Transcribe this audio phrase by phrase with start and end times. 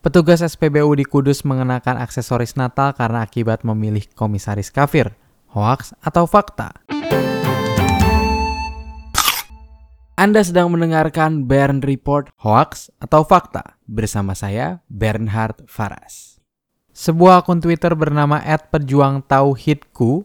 [0.00, 5.12] Petugas SPBU di Kudus mengenakan aksesoris Natal karena akibat memilih komisaris kafir.
[5.52, 6.72] Hoax atau fakta?
[10.16, 16.40] Anda sedang mendengarkan Bern Report Hoax atau Fakta bersama saya Bernhard Faras.
[16.96, 20.24] Sebuah akun Twitter bernama @pejuangtauhidku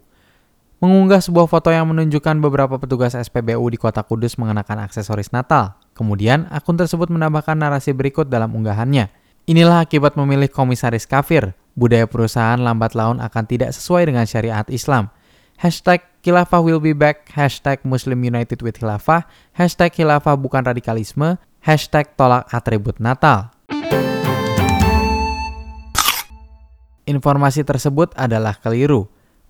[0.79, 5.75] mengunggah sebuah foto yang menunjukkan beberapa petugas SPBU di Kota Kudus mengenakan aksesoris Natal.
[5.91, 9.24] Kemudian, akun tersebut menambahkan narasi berikut dalam unggahannya.
[9.45, 11.53] Inilah akibat memilih komisaris kafir.
[11.77, 15.13] Budaya perusahaan lambat laun akan tidak sesuai dengan syariat Islam.
[15.61, 22.09] Hashtag Khilafah will be back, hashtag Muslim United with Khilafah, hashtag Khilafah bukan radikalisme, hashtag
[22.17, 23.53] tolak atribut Natal.
[27.05, 29.05] Informasi tersebut adalah keliru.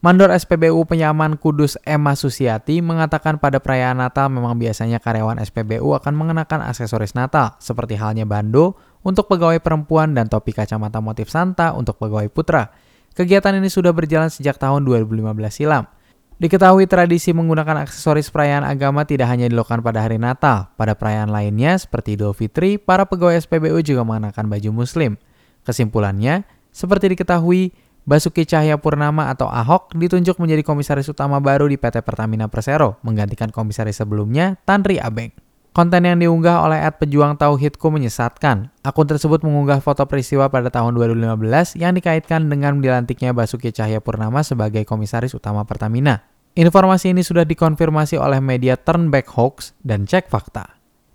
[0.06, 6.14] Mandor SPBU Penyaman Kudus Emma Susiati mengatakan pada perayaan Natal memang biasanya karyawan SPBU akan
[6.14, 11.98] mengenakan aksesoris Natal, seperti halnya bando, untuk pegawai perempuan dan topi kacamata motif Santa untuk
[11.98, 12.70] pegawai putra.
[13.18, 15.90] Kegiatan ini sudah berjalan sejak tahun 2015 silam.
[16.38, 20.70] Diketahui tradisi menggunakan aksesoris perayaan agama tidak hanya dilakukan pada hari Natal.
[20.78, 25.18] Pada perayaan lainnya seperti Idul Fitri, para pegawai SPBU juga mengenakan baju muslim.
[25.66, 27.74] Kesimpulannya, seperti diketahui,
[28.06, 33.50] Basuki Cahaya Purnama atau Ahok ditunjuk menjadi komisaris utama baru di PT Pertamina Persero, menggantikan
[33.50, 35.34] komisaris sebelumnya, Tanri Abeng.
[35.74, 38.70] Konten yang diunggah oleh ad pejuang Tauhidku menyesatkan.
[38.86, 44.46] Akun tersebut mengunggah foto peristiwa pada tahun 2015 yang dikaitkan dengan dilantiknya Basuki Cahaya Purnama
[44.46, 46.24] sebagai komisaris utama Pertamina.
[46.56, 50.75] Informasi ini sudah dikonfirmasi oleh media Turnback Hoax dan Cek Fakta.